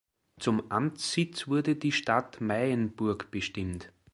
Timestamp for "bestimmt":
3.29-3.93